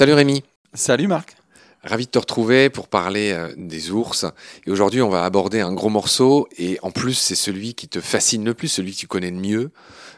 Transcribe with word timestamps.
Salut 0.00 0.14
Rémi. 0.14 0.42
Salut 0.72 1.08
Marc. 1.08 1.36
Ravi 1.84 2.06
de 2.06 2.10
te 2.10 2.18
retrouver 2.18 2.70
pour 2.70 2.88
parler 2.88 3.32
euh, 3.32 3.52
des 3.58 3.90
ours. 3.90 4.24
Et 4.66 4.70
aujourd'hui, 4.70 5.02
on 5.02 5.10
va 5.10 5.26
aborder 5.26 5.60
un 5.60 5.74
gros 5.74 5.90
morceau. 5.90 6.48
Et 6.56 6.78
en 6.80 6.90
plus, 6.90 7.12
c'est 7.12 7.34
celui 7.34 7.74
qui 7.74 7.86
te 7.86 8.00
fascine 8.00 8.42
le 8.42 8.54
plus, 8.54 8.68
celui 8.68 8.92
que 8.92 8.96
tu 8.96 9.06
connais 9.06 9.30
le 9.30 9.36
mieux. 9.36 9.72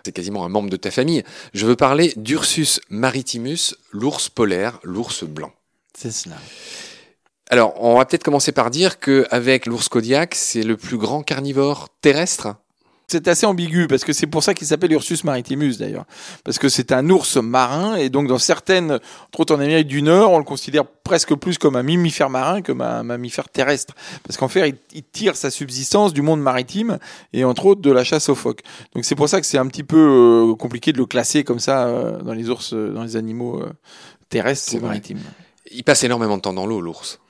C'est 0.06 0.12
quasiment 0.12 0.44
un 0.44 0.48
membre 0.48 0.70
de 0.70 0.76
ta 0.76 0.92
famille. 0.92 1.24
Je 1.52 1.66
veux 1.66 1.74
parler 1.74 2.12
d'Ursus 2.14 2.80
maritimus, 2.90 3.74
l'ours 3.90 4.28
polaire, 4.28 4.78
l'ours 4.84 5.24
blanc. 5.24 5.50
C'est 5.98 6.12
cela. 6.12 6.36
Alors, 7.50 7.74
on 7.82 7.98
va 7.98 8.04
peut-être 8.04 8.22
commencer 8.22 8.52
par 8.52 8.70
dire 8.70 9.00
qu'avec 9.00 9.66
l'ours 9.66 9.88
Kodiak, 9.88 10.36
c'est 10.36 10.62
le 10.62 10.76
plus 10.76 10.96
grand 10.96 11.24
carnivore 11.24 11.88
terrestre 12.02 12.54
c'est 13.12 13.28
assez 13.28 13.46
ambigu 13.46 13.86
parce 13.86 14.04
que 14.04 14.12
c'est 14.12 14.26
pour 14.26 14.42
ça 14.42 14.54
qu'il 14.54 14.66
s'appelle 14.66 14.92
Ursus 14.92 15.22
maritimus 15.24 15.76
d'ailleurs. 15.78 16.06
Parce 16.44 16.58
que 16.58 16.68
c'est 16.68 16.92
un 16.92 17.08
ours 17.10 17.36
marin 17.36 17.94
et 17.96 18.08
donc 18.08 18.26
dans 18.26 18.38
certaines, 18.38 18.92
entre 18.92 19.40
autres 19.40 19.54
en 19.54 19.60
Amérique 19.60 19.86
du 19.86 20.02
Nord, 20.02 20.32
on 20.32 20.38
le 20.38 20.44
considère 20.44 20.86
presque 20.86 21.34
plus 21.34 21.58
comme 21.58 21.76
un 21.76 21.82
mammifère 21.82 22.30
marin 22.30 22.62
que 22.62 22.72
un 22.72 23.02
mammifère 23.02 23.48
terrestre. 23.48 23.94
Parce 24.24 24.38
qu'en 24.38 24.48
fait, 24.48 24.74
il, 24.94 25.02
tire 25.02 25.36
sa 25.36 25.50
subsistance 25.50 26.14
du 26.14 26.22
monde 26.22 26.40
maritime 26.40 26.98
et 27.32 27.44
entre 27.44 27.66
autres 27.66 27.82
de 27.82 27.92
la 27.92 28.02
chasse 28.02 28.30
aux 28.30 28.34
phoques. 28.34 28.62
Donc 28.94 29.04
c'est 29.04 29.14
pour 29.14 29.28
ça 29.28 29.40
que 29.40 29.46
c'est 29.46 29.58
un 29.58 29.66
petit 29.66 29.84
peu 29.84 29.98
euh, 30.50 30.54
compliqué 30.54 30.92
de 30.92 30.98
le 30.98 31.06
classer 31.06 31.44
comme 31.44 31.60
ça 31.60 31.86
euh, 31.86 32.22
dans 32.22 32.32
les 32.32 32.48
ours, 32.48 32.72
euh, 32.72 32.92
dans 32.92 33.02
les 33.02 33.16
animaux 33.16 33.62
terrestres 34.30 34.74
ou 34.76 34.80
maritimes. 34.80 35.20
Il 35.70 35.84
passe 35.84 36.02
énormément 36.04 36.36
de 36.36 36.42
temps 36.42 36.52
dans 36.54 36.66
l'eau, 36.66 36.80
l'ours. 36.80 37.20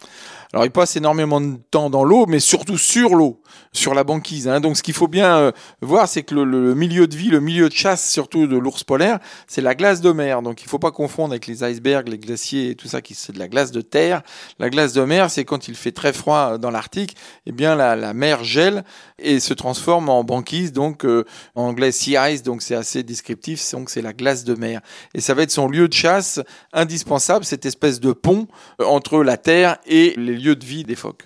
Alors 0.53 0.67
il 0.67 0.71
passe 0.71 0.97
énormément 0.97 1.41
de 1.41 1.57
temps 1.71 1.89
dans 1.89 2.05
l'eau, 2.05 2.27
mais 2.27 2.39
surtout 2.39 2.77
sur 2.77 3.15
l'eau, 3.15 3.41
sur 3.73 3.95
la 3.95 4.05
banquise. 4.05 4.49
Hein. 4.49 4.61
Donc 4.61 4.77
ce 4.77 4.83
qu'il 4.83 4.93
faut 4.93 5.09
bien 5.09 5.39
euh, 5.39 5.53
voir, 5.81 6.07
c'est 6.09 6.25
que 6.25 6.35
le, 6.35 6.75
milieu 6.75 7.07
de 7.07 7.17
vie, 7.17 7.31
le 7.31 7.41
milieu 7.41 7.71
de 7.71 7.75
chasse, 7.75 8.11
surtout 8.11 8.47
de 8.47 8.59
l'ours 8.59 8.85
polaire, 8.85 9.19
c'est 9.47 9.63
la 9.63 9.75
glace 9.75 10.03
de 10.03 10.13
mer. 10.13 10.43
Donc 10.43 10.63
il 10.63 10.69
faut 10.69 10.79
pas 10.79 10.91
confondre 10.91 11.33
avec 11.33 11.47
les 11.47 11.65
icebergs, 11.65 12.07
les 12.09 12.19
glaciers 12.19 12.69
et 12.71 12.75
tout 12.75 12.87
ça, 12.87 13.01
qui 13.01 13.15
c'est 13.15 13.33
de 13.33 13.39
la 13.39 13.49
glace 13.49 13.71
de 13.71 13.81
terre. 13.81 14.21
La 14.59 14.69
glace 14.69 14.93
de 14.93 15.03
mer, 15.03 15.31
c'est 15.31 15.47
quand 15.47 15.69
il 15.69 15.75
fait 15.75 15.93
très 15.93 16.13
froid 16.13 16.59
dans 16.59 16.71
l'Arctique, 16.71 17.17
eh 17.47 17.53
bien 17.53 17.75
la, 17.75 17.97
la, 17.97 18.13
mer 18.13 18.45
gèle 18.45 18.85
et 19.19 19.41
se 19.41 19.55
transforme 19.55 20.11
en 20.11 20.23
banquise, 20.23 20.73
donc 20.73 21.07
euh, 21.07 21.25
en 21.55 21.69
anglais 21.69 21.93
sea 21.93 22.31
ice. 22.31 22.43
Donc 22.43 22.61
c'est 22.61 22.75
assez 22.75 23.03
descriptif. 23.03 23.71
Donc 23.73 23.89
c'est 23.89 24.03
la 24.03 24.13
glace 24.13 24.45
de 24.45 24.55
mer. 24.55 24.83
Et 25.15 25.23
ça 25.23 25.33
va 25.33 25.45
être 25.45 25.51
son 25.51 25.67
lieu 25.67 25.89
de 25.89 25.95
chasse 25.95 26.41
indispensable, 26.75 27.47
cette 27.47 27.65
espèce 27.65 28.01
de 28.01 28.13
pont 28.13 28.49
euh, 28.83 28.85
entre 28.85 29.23
la 29.23 29.39
terre 29.39 29.79
et 29.87 30.13
les 30.19 30.42
lieu 30.43 30.57
de 30.57 30.65
vie 30.65 30.85
des 30.85 30.97
phoques. 30.97 31.25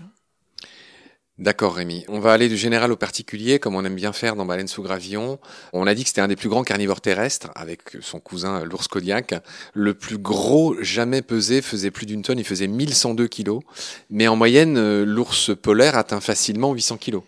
D'accord 1.38 1.74
Rémi. 1.74 2.04
On 2.08 2.18
va 2.18 2.32
aller 2.32 2.48
du 2.48 2.56
général 2.56 2.90
au 2.92 2.96
particulier, 2.96 3.58
comme 3.58 3.74
on 3.74 3.84
aime 3.84 3.94
bien 3.94 4.14
faire 4.14 4.36
dans 4.36 4.46
Baleine 4.46 4.68
sous 4.68 4.82
gravillon. 4.82 5.38
On 5.74 5.86
a 5.86 5.94
dit 5.94 6.02
que 6.02 6.08
c'était 6.08 6.22
un 6.22 6.28
des 6.28 6.36
plus 6.36 6.48
grands 6.48 6.64
carnivores 6.64 7.02
terrestres, 7.02 7.50
avec 7.54 7.98
son 8.00 8.20
cousin 8.20 8.64
l'ours 8.64 8.88
Kodiak. 8.88 9.34
Le 9.74 9.92
plus 9.92 10.16
gros 10.16 10.82
jamais 10.82 11.20
pesé 11.20 11.60
faisait 11.60 11.90
plus 11.90 12.06
d'une 12.06 12.22
tonne, 12.22 12.38
il 12.38 12.46
faisait 12.46 12.68
1102 12.68 13.26
kilos. 13.28 13.62
Mais 14.08 14.28
en 14.28 14.36
moyenne, 14.36 14.78
euh, 14.78 15.04
l'ours 15.04 15.50
polaire 15.54 15.98
atteint 15.98 16.20
facilement 16.20 16.72
800 16.72 16.96
kilos. 16.96 17.22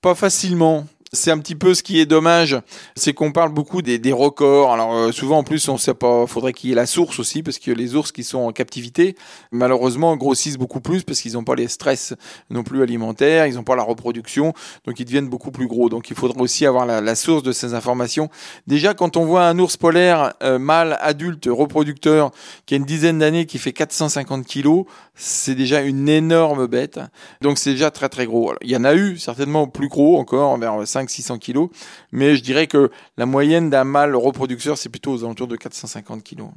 Pas 0.00 0.14
facilement. 0.14 0.86
C'est 1.12 1.30
un 1.30 1.38
petit 1.38 1.54
peu 1.54 1.74
ce 1.74 1.82
qui 1.82 2.00
est 2.00 2.06
dommage, 2.06 2.58
c'est 2.96 3.12
qu'on 3.12 3.30
parle 3.30 3.52
beaucoup 3.52 3.82
des, 3.82 3.98
des 3.98 4.12
records. 4.12 4.72
Alors 4.72 4.94
euh, 4.94 5.12
souvent 5.12 5.38
en 5.38 5.44
plus 5.44 5.68
on 5.68 5.78
sait 5.78 5.94
pas, 5.94 6.26
faudrait 6.26 6.52
qu'il 6.52 6.70
y 6.70 6.72
ait 6.72 6.76
la 6.76 6.86
source 6.86 7.20
aussi 7.20 7.42
parce 7.42 7.58
que 7.58 7.70
les 7.70 7.94
ours 7.94 8.10
qui 8.10 8.24
sont 8.24 8.38
en 8.38 8.52
captivité 8.52 9.14
malheureusement 9.52 10.16
grossissent 10.16 10.58
beaucoup 10.58 10.80
plus 10.80 11.04
parce 11.04 11.20
qu'ils 11.20 11.34
n'ont 11.34 11.44
pas 11.44 11.54
les 11.54 11.68
stress 11.68 12.14
non 12.50 12.64
plus 12.64 12.82
alimentaires, 12.82 13.46
ils 13.46 13.54
n'ont 13.54 13.62
pas 13.62 13.76
la 13.76 13.84
reproduction, 13.84 14.54
donc 14.86 14.98
ils 14.98 15.04
deviennent 15.04 15.28
beaucoup 15.28 15.52
plus 15.52 15.68
gros. 15.68 15.88
Donc 15.88 16.10
il 16.10 16.16
faudrait 16.16 16.40
aussi 16.40 16.66
avoir 16.66 16.84
la, 16.84 17.00
la 17.00 17.14
source 17.14 17.42
de 17.42 17.52
ces 17.52 17.74
informations. 17.74 18.28
Déjà 18.66 18.94
quand 18.94 19.16
on 19.16 19.24
voit 19.24 19.46
un 19.46 19.58
ours 19.58 19.76
polaire 19.76 20.34
euh, 20.42 20.58
mâle 20.58 20.98
adulte 21.00 21.48
reproducteur 21.50 22.32
qui 22.66 22.74
a 22.74 22.76
une 22.76 22.84
dizaine 22.84 23.18
d'années 23.18 23.46
qui 23.46 23.58
fait 23.58 23.72
450 23.72 24.44
kilos, 24.46 24.84
c'est 25.14 25.54
déjà 25.54 25.80
une 25.82 26.08
énorme 26.08 26.66
bête. 26.66 26.98
Donc 27.40 27.58
c'est 27.58 27.72
déjà 27.72 27.90
très 27.90 28.08
très 28.08 28.26
gros. 28.26 28.52
il 28.62 28.70
y 28.70 28.76
en 28.76 28.84
a 28.84 28.94
eu 28.94 29.18
certainement 29.18 29.68
plus 29.68 29.88
gros 29.88 30.18
encore 30.18 30.58
vers 30.58 30.86
5 30.86 31.03
600 31.10 31.38
kilos. 31.38 31.70
Mais 32.12 32.36
je 32.36 32.42
dirais 32.42 32.66
que 32.66 32.90
la 33.16 33.26
moyenne 33.26 33.70
d'un 33.70 33.84
mâle 33.84 34.16
reproducteur, 34.16 34.78
c'est 34.78 34.88
plutôt 34.88 35.12
aux 35.12 35.24
alentours 35.24 35.48
de 35.48 35.56
450 35.56 36.22
kilos. 36.22 36.48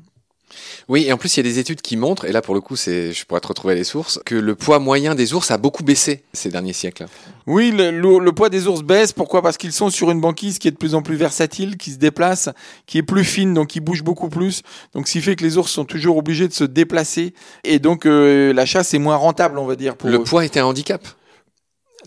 Oui, 0.88 1.06
et 1.08 1.14
en 1.14 1.18
plus, 1.18 1.36
il 1.36 1.46
y 1.46 1.48
a 1.48 1.52
des 1.52 1.60
études 1.60 1.82
qui 1.82 1.98
montrent, 1.98 2.26
et 2.26 2.32
là, 2.32 2.42
pour 2.42 2.56
le 2.56 2.62
coup, 2.62 2.76
c'est, 2.76 3.12
je 3.12 3.26
pourrais 3.26 3.42
te 3.42 3.48
retrouver 3.48 3.76
les 3.76 3.84
sources, 3.84 4.20
que 4.26 4.36
le 4.36 4.56
poids 4.56 4.80
moyen 4.80 5.16
des 5.16 5.34
ours 5.34 5.52
a 5.52 5.58
beaucoup 5.58 5.84
baissé 5.84 6.24
ces 6.34 6.50
derniers 6.50 6.74
siècles. 6.74 7.06
Oui, 7.46 7.72
le, 7.76 8.32
poids 8.32 8.50
des 8.50 8.68
ours 8.68 8.82
baisse. 8.82 9.12
Pourquoi? 9.12 9.42
Parce 9.42 9.58
qu'ils 9.58 9.74
sont 9.74 9.90
sur 9.90 10.10
une 10.12 10.22
banquise 10.22 10.60
qui 10.60 10.68
est 10.68 10.72
de 10.72 10.78
plus 10.78 10.96
en 10.96 11.02
plus 11.02 11.16
versatile, 11.16 11.78
qui 11.78 11.92
se 11.92 11.98
déplace, 11.98 12.50
qui 12.86 12.98
est 12.98 13.04
plus 13.04 13.26
fine, 13.26 13.54
donc 13.54 13.68
qui 13.68 13.80
bouge 13.80 14.04
beaucoup 14.04 14.30
plus. 14.30 14.62
Donc, 14.94 15.08
ce 15.08 15.14
qui 15.14 15.22
fait 15.22 15.36
que 15.36 15.44
les 15.44 15.58
ours 15.58 15.70
sont 15.70 15.86
toujours 15.86 16.18
obligés 16.18 16.48
de 16.48 16.54
se 16.54 16.64
déplacer. 16.64 17.34
Et 17.64 17.80
donc, 17.80 18.06
euh, 18.06 18.54
la 18.54 18.66
chasse 18.66 18.94
est 18.94 19.00
moins 19.00 19.18
rentable, 19.18 19.60
on 19.60 19.66
va 19.66 19.76
dire. 19.76 19.98
Pour 19.98 20.10
le 20.10 20.24
poids 20.24 20.46
était 20.46 20.60
un 20.60 20.66
handicap 20.66 21.06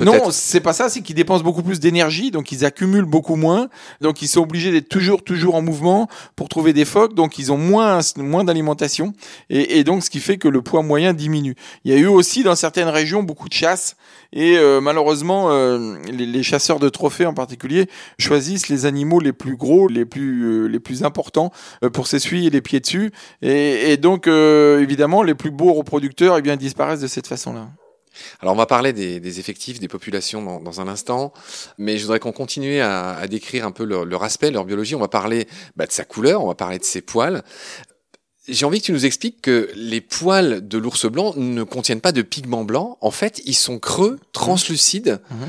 non, 0.00 0.30
c'est 0.30 0.60
pas 0.60 0.72
ça, 0.72 0.88
c'est 0.88 1.02
qu'ils 1.02 1.14
dépensent 1.14 1.44
beaucoup 1.44 1.62
plus 1.62 1.80
d'énergie, 1.80 2.30
donc 2.30 2.52
ils 2.52 2.64
accumulent 2.64 3.04
beaucoup 3.04 3.36
moins, 3.36 3.68
donc 4.00 4.22
ils 4.22 4.28
sont 4.28 4.40
obligés 4.40 4.70
d'être 4.72 4.88
toujours, 4.88 5.22
toujours 5.22 5.54
en 5.54 5.62
mouvement 5.62 6.08
pour 6.36 6.48
trouver 6.48 6.72
des 6.72 6.84
phoques, 6.84 7.14
donc 7.14 7.38
ils 7.38 7.52
ont 7.52 7.58
moins, 7.58 8.00
moins 8.16 8.44
d'alimentation, 8.44 9.12
et, 9.48 9.84
donc 9.84 10.02
ce 10.02 10.10
qui 10.10 10.20
fait 10.20 10.38
que 10.38 10.48
le 10.48 10.62
poids 10.62 10.82
moyen 10.82 11.12
diminue. 11.12 11.54
Il 11.84 11.92
y 11.92 11.94
a 11.94 11.98
eu 11.98 12.06
aussi 12.06 12.42
dans 12.42 12.54
certaines 12.54 12.88
régions 12.88 13.22
beaucoup 13.22 13.48
de 13.48 13.54
chasse, 13.54 13.96
et 14.32 14.56
euh, 14.56 14.80
malheureusement, 14.80 15.50
euh, 15.50 15.96
les, 16.10 16.42
chasseurs 16.42 16.78
de 16.78 16.88
trophées 16.88 17.26
en 17.26 17.34
particulier 17.34 17.88
choisissent 18.18 18.68
les 18.68 18.86
animaux 18.86 19.20
les 19.20 19.32
plus 19.32 19.56
gros, 19.56 19.88
les 19.88 20.04
plus, 20.04 20.44
euh, 20.44 20.66
les 20.66 20.80
plus 20.80 21.04
importants 21.04 21.52
pour 21.92 22.06
s'essuyer 22.06 22.50
les 22.50 22.60
pieds 22.60 22.80
dessus, 22.80 23.10
et, 23.42 23.92
et 23.92 23.96
donc 23.96 24.26
évidemment 24.26 25.22
les 25.22 25.34
plus 25.34 25.50
beaux 25.50 25.72
reproducteurs, 25.72 26.38
eh 26.38 26.42
bien 26.42 26.56
disparaissent 26.56 27.00
de 27.00 27.06
cette 27.06 27.26
façon-là. 27.26 27.68
Alors 28.40 28.54
on 28.54 28.56
va 28.56 28.66
parler 28.66 28.92
des, 28.92 29.40
effectifs, 29.40 29.80
des 29.80 29.88
populations 29.88 30.60
dans, 30.60 30.80
un 30.80 30.88
instant, 30.88 31.32
mais 31.78 31.98
je 31.98 32.02
voudrais 32.02 32.20
qu'on 32.20 32.32
continue 32.32 32.80
à, 32.80 33.26
décrire 33.28 33.66
un 33.66 33.72
peu 33.72 33.84
leur, 33.84 34.22
aspect, 34.22 34.50
leur 34.50 34.64
biologie. 34.64 34.94
On 34.94 35.00
va 35.00 35.08
parler 35.08 35.46
bah, 35.76 35.86
de 35.86 35.92
sa 35.92 36.04
couleur, 36.04 36.42
on 36.42 36.48
va 36.48 36.54
parler 36.54 36.78
de 36.78 36.84
ses 36.84 37.00
poils. 37.00 37.42
J'ai 38.48 38.66
envie 38.66 38.80
que 38.80 38.86
tu 38.86 38.92
nous 38.92 39.06
expliques 39.06 39.42
que 39.42 39.70
les 39.76 40.00
poils 40.00 40.66
de 40.66 40.78
l'ours 40.78 41.06
blanc 41.06 41.34
ne 41.36 41.62
contiennent 41.62 42.00
pas 42.00 42.10
de 42.10 42.22
pigments 42.22 42.64
blancs. 42.64 42.96
En 43.00 43.10
fait, 43.10 43.40
ils 43.44 43.54
sont 43.54 43.78
creux, 43.78 44.18
translucides. 44.32 45.20
Mmh. 45.30 45.44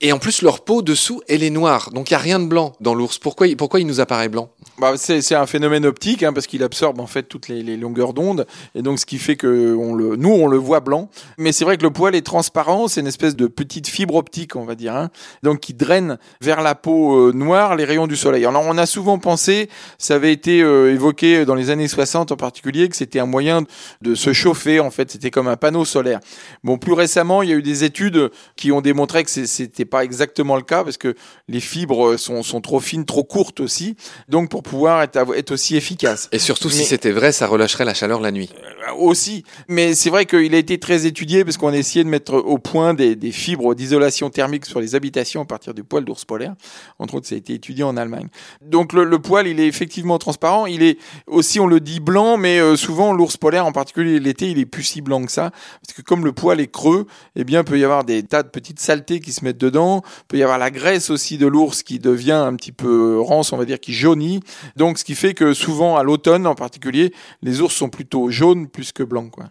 Et 0.00 0.12
en 0.12 0.18
plus, 0.18 0.42
leur 0.42 0.64
peau 0.64 0.80
dessous, 0.80 1.22
elle 1.28 1.42
est 1.42 1.50
noire. 1.50 1.90
Donc, 1.90 2.10
il 2.10 2.12
n'y 2.12 2.16
a 2.16 2.20
rien 2.20 2.38
de 2.38 2.46
blanc 2.46 2.72
dans 2.80 2.94
l'ours. 2.94 3.18
Pourquoi, 3.18 3.48
pourquoi 3.56 3.80
il 3.80 3.86
nous 3.86 3.98
apparaît 4.00 4.28
blanc? 4.28 4.50
Bah, 4.80 4.92
c'est 4.96 5.34
un 5.34 5.46
phénomène 5.46 5.84
optique 5.84 6.22
hein, 6.22 6.32
parce 6.32 6.46
qu'il 6.46 6.62
absorbe 6.62 7.00
en 7.00 7.08
fait 7.08 7.24
toutes 7.24 7.48
les, 7.48 7.64
les 7.64 7.76
longueurs 7.76 8.12
d'onde 8.12 8.46
et 8.76 8.82
donc 8.82 9.00
ce 9.00 9.06
qui 9.06 9.18
fait 9.18 9.34
que 9.34 9.74
on 9.74 9.92
le, 9.92 10.14
nous 10.14 10.30
on 10.30 10.46
le 10.46 10.56
voit 10.56 10.78
blanc. 10.78 11.10
Mais 11.36 11.50
c'est 11.50 11.64
vrai 11.64 11.76
que 11.76 11.82
le 11.82 11.90
poil 11.90 12.14
est 12.14 12.24
transparent, 12.24 12.86
c'est 12.86 13.00
une 13.00 13.08
espèce 13.08 13.34
de 13.34 13.48
petite 13.48 13.88
fibre 13.88 14.14
optique 14.14 14.54
on 14.54 14.64
va 14.64 14.76
dire, 14.76 14.94
hein, 14.94 15.10
donc 15.42 15.58
qui 15.58 15.74
draine 15.74 16.18
vers 16.40 16.62
la 16.62 16.76
peau 16.76 17.16
euh, 17.16 17.32
noire 17.32 17.74
les 17.74 17.84
rayons 17.84 18.06
du 18.06 18.16
soleil. 18.16 18.46
Alors 18.46 18.62
on 18.64 18.78
a 18.78 18.86
souvent 18.86 19.18
pensé, 19.18 19.68
ça 19.98 20.14
avait 20.14 20.32
été 20.32 20.62
euh, 20.62 20.94
évoqué 20.94 21.44
dans 21.44 21.56
les 21.56 21.70
années 21.70 21.88
60 21.88 22.30
en 22.30 22.36
particulier, 22.36 22.88
que 22.88 22.94
c'était 22.94 23.18
un 23.18 23.26
moyen 23.26 23.64
de 24.00 24.14
se 24.14 24.32
chauffer 24.32 24.78
en 24.78 24.92
fait, 24.92 25.10
c'était 25.10 25.32
comme 25.32 25.48
un 25.48 25.56
panneau 25.56 25.84
solaire. 25.84 26.20
Bon, 26.62 26.78
plus 26.78 26.92
récemment 26.92 27.42
il 27.42 27.48
y 27.50 27.52
a 27.52 27.56
eu 27.56 27.62
des 27.62 27.82
études 27.82 28.30
qui 28.54 28.70
ont 28.70 28.80
démontré 28.80 29.24
que 29.24 29.30
c'était 29.30 29.84
pas 29.88 30.04
exactement 30.04 30.56
le 30.56 30.62
cas 30.62 30.84
parce 30.84 30.96
que 30.96 31.14
les 31.48 31.60
fibres 31.60 32.16
sont, 32.16 32.42
sont 32.42 32.60
trop 32.60 32.80
fines, 32.80 33.04
trop 33.04 33.24
courtes 33.24 33.60
aussi. 33.60 33.96
Donc 34.28 34.50
pour 34.50 34.62
pouvoir 34.62 35.02
être, 35.02 35.18
être 35.36 35.50
aussi 35.50 35.76
efficace. 35.76 36.28
Et 36.32 36.38
surtout, 36.38 36.70
si 36.70 36.84
c'était 36.84 37.10
vrai, 37.10 37.32
ça 37.32 37.46
relâcherait 37.46 37.84
la 37.84 37.94
chaleur 37.94 38.20
la 38.20 38.30
nuit. 38.30 38.50
Euh, 38.54 38.94
aussi. 38.94 39.44
Mais 39.68 39.94
c'est 39.94 40.10
vrai 40.10 40.26
qu'il 40.26 40.54
a 40.54 40.58
été 40.58 40.78
très 40.78 41.06
étudié 41.06 41.44
parce 41.44 41.56
qu'on 41.56 41.72
a 41.72 41.76
essayé 41.76 42.04
de 42.04 42.08
mettre 42.08 42.34
au 42.34 42.58
point 42.58 42.94
des, 42.94 43.16
des 43.16 43.32
fibres 43.32 43.74
d'isolation 43.74 44.30
thermique 44.30 44.66
sur 44.66 44.80
les 44.80 44.94
habitations 44.94 45.42
à 45.42 45.44
partir 45.44 45.74
du 45.74 45.84
poil 45.84 46.04
d'ours 46.04 46.24
polaire. 46.24 46.54
Entre 46.98 47.14
autres, 47.14 47.26
ça 47.26 47.34
a 47.34 47.38
été 47.38 47.54
étudié 47.54 47.84
en 47.84 47.96
Allemagne. 47.96 48.28
Donc 48.62 48.92
le, 48.92 49.04
le, 49.04 49.18
poil, 49.18 49.46
il 49.46 49.60
est 49.60 49.66
effectivement 49.66 50.18
transparent. 50.18 50.66
Il 50.66 50.82
est 50.82 50.98
aussi, 51.26 51.60
on 51.60 51.66
le 51.66 51.80
dit 51.80 52.00
blanc, 52.00 52.36
mais 52.36 52.58
euh, 52.58 52.76
souvent 52.76 53.12
l'ours 53.12 53.36
polaire, 53.36 53.66
en 53.66 53.72
particulier 53.72 54.20
l'été, 54.20 54.50
il 54.50 54.58
est 54.58 54.66
plus 54.66 54.82
si 54.82 55.00
blanc 55.00 55.24
que 55.24 55.32
ça. 55.32 55.50
Parce 55.82 55.96
que 55.96 56.02
comme 56.02 56.24
le 56.24 56.32
poil 56.32 56.60
est 56.60 56.70
creux, 56.70 57.06
eh 57.36 57.44
bien, 57.44 57.60
il 57.60 57.64
peut 57.64 57.78
y 57.78 57.84
avoir 57.84 58.04
des 58.04 58.22
tas 58.22 58.42
de 58.42 58.48
petites 58.48 58.80
saletés 58.80 59.20
qui 59.20 59.32
se 59.32 59.44
mettent 59.44 59.58
dedans. 59.58 59.77
Il 59.78 60.26
peut 60.28 60.38
y 60.38 60.42
avoir 60.42 60.58
la 60.58 60.70
graisse 60.70 61.10
aussi 61.10 61.38
de 61.38 61.46
l'ours 61.46 61.82
qui 61.82 61.98
devient 61.98 62.32
un 62.32 62.54
petit 62.56 62.72
peu 62.72 63.20
rance, 63.20 63.52
on 63.52 63.56
va 63.56 63.64
dire, 63.64 63.80
qui 63.80 63.92
jaunit. 63.92 64.40
Donc, 64.76 64.98
ce 64.98 65.04
qui 65.04 65.14
fait 65.14 65.34
que 65.34 65.54
souvent, 65.54 65.96
à 65.96 66.02
l'automne 66.02 66.46
en 66.46 66.54
particulier, 66.54 67.12
les 67.42 67.60
ours 67.60 67.74
sont 67.74 67.88
plutôt 67.88 68.30
jaunes 68.30 68.68
plus 68.68 68.92
que 68.92 69.02
blancs, 69.02 69.30
quoi. 69.30 69.46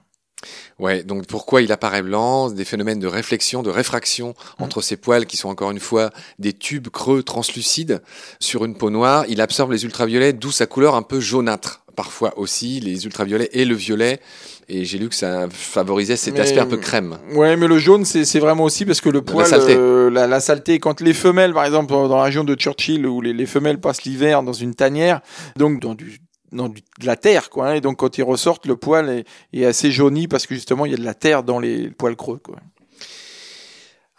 Ouais, 0.78 1.04
donc 1.04 1.26
pourquoi 1.26 1.64
il 1.64 1.72
apparaît 1.72 2.04
blanc? 2.04 2.52
Des 2.52 2.66
phénomènes 2.66 3.00
de 3.00 3.08
réflexion, 3.08 3.64
de 3.64 3.72
réfraction 3.72 4.30
mmh. 4.60 4.64
entre 4.64 4.82
ses 4.82 4.98
poils 4.98 5.26
qui 5.26 5.36
sont 5.36 5.50
encore 5.50 5.72
une 5.72 5.80
fois 5.80 6.12
des 6.38 6.54
tubes 6.54 6.90
creux 6.90 7.24
translucides 7.24 8.02
sur 8.40 8.64
une 8.64 8.78
peau 8.78 8.92
noire. 8.92 9.26
Il 9.28 9.42
absorbe 9.42 9.72
les 9.72 9.84
ultraviolets, 9.84 10.34
d'où 10.34 10.52
sa 10.52 10.68
couleur 10.68 10.96
un 10.96 11.02
peu 11.02 11.20
jaunâtre. 11.20 11.87
Parfois 11.98 12.38
aussi 12.38 12.80
les 12.80 13.06
ultraviolets 13.06 13.50
et 13.54 13.66
le 13.66 13.76
violet. 13.76 14.22
Et 14.70 14.86
j'ai 14.86 15.00
lu 15.00 15.10
que 15.10 15.16
ça 15.16 15.48
favorisait 15.50 16.16
cet 16.16 16.40
aspect 16.40 16.60
un 16.60 16.68
peu 16.68 16.78
crème. 16.78 17.18
Ouais, 17.34 17.58
mais 17.58 17.68
le 17.68 17.80
jaune, 17.80 18.06
c'est 18.06 18.40
vraiment 18.40 18.66
aussi 18.66 18.86
parce 18.86 19.02
que 19.02 19.10
le 19.10 19.22
poil, 19.22 19.46
la 19.46 19.50
saleté. 19.50 19.76
Euh, 19.76 20.10
la, 20.12 20.40
saleté. 20.40 20.78
Quand 20.78 21.02
les 21.02 21.14
femelles, 21.14 21.54
par 21.54 21.66
exemple, 21.66 21.92
dans 21.92 22.16
la 22.16 22.24
région 22.24 22.44
de 22.44 22.54
Churchill, 22.54 23.08
où 23.08 23.20
les, 23.20 23.34
les 23.34 23.46
femelles 23.48 23.80
passent 23.82 24.04
l'hiver 24.04 24.44
dans 24.44 24.54
une 24.54 24.76
tanière, 24.76 25.22
donc 25.58 25.82
dans 25.82 25.96
du 25.96 26.20
dans 26.54 26.70
de 26.70 26.80
la 27.04 27.18
terre, 27.18 27.50
quoi. 27.50 27.70
Hein. 27.70 27.74
et 27.74 27.82
donc 27.82 27.98
quand 27.98 28.18
ils 28.18 28.24
ressortent, 28.24 28.68
le 28.68 28.78
poil 28.78 29.10
est, 29.10 29.26
est, 29.52 29.66
assez 29.66 29.92
jauni 29.92 30.30
parce 30.30 30.48
que 30.48 30.56
justement 30.56 30.86
il 30.86 30.92
y 30.92 30.96
a 30.96 30.98
de 30.98 31.04
la 31.04 31.14
terre 31.14 31.44
dans 31.44 31.60
les 31.60 31.90
poils 31.90 32.16
creux, 32.16 32.40
quoi. 32.42 32.56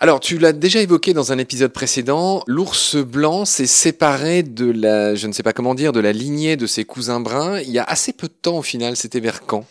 Alors, 0.00 0.20
tu 0.20 0.38
l'as 0.38 0.52
déjà 0.52 0.80
évoqué 0.80 1.12
dans 1.12 1.32
un 1.32 1.38
épisode 1.38 1.72
précédent, 1.72 2.44
l'ours 2.46 2.94
blanc 2.94 3.44
s'est 3.44 3.66
séparé 3.66 4.44
de 4.44 4.70
la, 4.70 5.16
je 5.16 5.26
ne 5.26 5.32
sais 5.32 5.42
pas 5.42 5.52
comment 5.52 5.74
dire, 5.74 5.90
de 5.90 5.98
la 5.98 6.12
lignée 6.12 6.56
de 6.56 6.68
ses 6.68 6.84
cousins 6.84 7.18
bruns. 7.18 7.58
Il 7.58 7.70
y 7.70 7.80
a 7.80 7.82
assez 7.82 8.12
peu 8.12 8.28
de 8.28 8.32
temps 8.32 8.58
au 8.58 8.62
final, 8.62 8.94
c'était 8.96 9.18
vers 9.18 9.44
quand? 9.44 9.64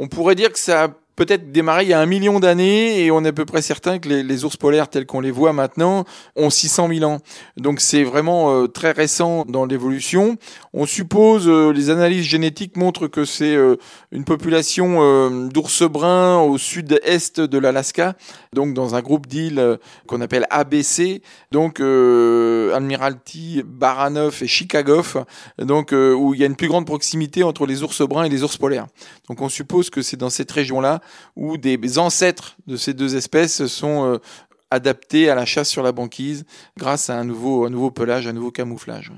On 0.00 0.08
pourrait 0.08 0.34
dire 0.34 0.52
que 0.52 0.58
ça 0.58 0.88
peut-être 1.18 1.50
démarré 1.50 1.82
il 1.82 1.88
y 1.88 1.92
a 1.92 2.00
un 2.00 2.06
million 2.06 2.38
d'années 2.38 3.04
et 3.04 3.10
on 3.10 3.24
est 3.24 3.30
à 3.30 3.32
peu 3.32 3.44
près 3.44 3.60
certain 3.60 3.98
que 3.98 4.08
les, 4.08 4.44
ours 4.44 4.56
polaires 4.56 4.88
tels 4.88 5.04
qu'on 5.04 5.18
les 5.18 5.32
voit 5.32 5.52
maintenant 5.52 6.04
ont 6.36 6.48
600 6.48 6.88
000 6.94 7.10
ans. 7.10 7.18
Donc 7.56 7.80
c'est 7.80 8.04
vraiment 8.04 8.52
euh, 8.52 8.68
très 8.68 8.92
récent 8.92 9.44
dans 9.44 9.66
l'évolution. 9.66 10.36
On 10.72 10.86
suppose, 10.86 11.48
euh, 11.48 11.72
les 11.72 11.90
analyses 11.90 12.24
génétiques 12.24 12.76
montrent 12.76 13.08
que 13.08 13.24
c'est 13.24 13.56
euh, 13.56 13.74
une 14.12 14.24
population 14.24 15.48
d'ours 15.48 15.82
bruns 15.82 16.40
au 16.42 16.56
sud-est 16.56 17.40
de 17.40 17.58
l'Alaska, 17.58 18.14
donc 18.52 18.72
dans 18.72 18.94
un 18.94 19.00
groupe 19.02 19.26
d'îles 19.26 19.78
qu'on 20.06 20.20
appelle 20.20 20.46
ABC, 20.50 21.20
donc 21.50 21.80
Admiralty, 21.80 23.62
Baranov 23.66 24.38
et 24.42 24.46
Chicago, 24.46 25.02
donc 25.58 25.92
où 25.92 26.34
il 26.34 26.40
y 26.40 26.44
a 26.44 26.46
une 26.46 26.56
plus 26.56 26.68
grande 26.68 26.86
proximité 26.86 27.42
entre 27.42 27.66
les 27.66 27.82
ours 27.82 28.02
bruns 28.02 28.24
et 28.24 28.28
les 28.28 28.44
ours 28.44 28.56
polaires. 28.56 28.86
Donc 29.28 29.42
on 29.42 29.48
suppose 29.48 29.90
que 29.90 30.00
c'est 30.00 30.16
dans 30.16 30.30
cette 30.30 30.50
région-là 30.50 31.00
où 31.36 31.56
des 31.56 31.98
ancêtres 31.98 32.56
de 32.66 32.76
ces 32.76 32.94
deux 32.94 33.16
espèces 33.16 33.66
sont 33.66 34.04
euh, 34.04 34.18
adaptés 34.70 35.30
à 35.30 35.34
la 35.34 35.44
chasse 35.44 35.68
sur 35.68 35.82
la 35.82 35.92
banquise 35.92 36.44
grâce 36.76 37.10
à 37.10 37.18
un 37.18 37.24
nouveau, 37.24 37.64
un 37.64 37.70
nouveau 37.70 37.90
pelage, 37.90 38.26
un 38.26 38.32
nouveau 38.32 38.50
camouflage. 38.50 39.12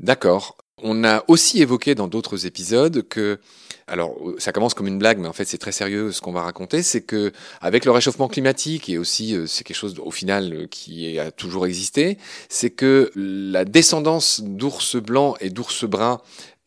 D'accord. 0.00 0.56
On 0.84 1.04
a 1.04 1.22
aussi 1.28 1.62
évoqué 1.62 1.94
dans 1.94 2.08
d'autres 2.08 2.44
épisodes 2.44 3.06
que, 3.08 3.38
alors 3.86 4.16
ça 4.38 4.50
commence 4.50 4.74
comme 4.74 4.88
une 4.88 4.98
blague, 4.98 5.18
mais 5.18 5.28
en 5.28 5.32
fait 5.32 5.44
c'est 5.44 5.58
très 5.58 5.70
sérieux 5.70 6.10
ce 6.10 6.20
qu'on 6.20 6.32
va 6.32 6.42
raconter, 6.42 6.82
c'est 6.82 7.02
que 7.02 7.32
avec 7.60 7.84
le 7.84 7.92
réchauffement 7.92 8.26
climatique 8.26 8.88
et 8.88 8.98
aussi 8.98 9.36
euh, 9.36 9.46
c'est 9.46 9.62
quelque 9.62 9.76
chose 9.76 9.94
au 10.02 10.10
final 10.10 10.66
qui 10.70 11.20
a 11.20 11.30
toujours 11.30 11.66
existé, 11.66 12.18
c'est 12.48 12.70
que 12.70 13.12
la 13.14 13.64
descendance 13.64 14.40
d'ours 14.42 14.96
blancs 14.96 15.36
et 15.40 15.50
d'ours 15.50 15.84
bruns 15.84 16.20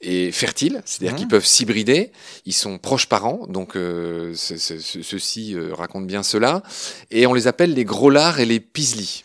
et 0.06 0.32
fertiles, 0.32 0.82
c'est-à-dire 0.86 1.14
mmh. 1.14 1.18
qu'ils 1.18 1.28
peuvent 1.28 1.46
s'hybrider, 1.46 2.12
ils 2.46 2.54
sont 2.54 2.78
proches 2.78 3.08
parents, 3.08 3.46
donc 3.48 3.76
euh, 3.76 4.34
ceci 4.36 5.56
euh, 5.56 5.74
raconte 5.74 6.08
bien 6.08 6.24
cela, 6.24 6.64
et 7.12 7.28
on 7.28 7.34
les 7.34 7.48
appelle 7.48 7.74
les 7.74 7.86
gros 7.86 8.10
lards 8.10 8.40
et 8.40 8.46
les 8.46 8.60
pislis. 8.60 9.25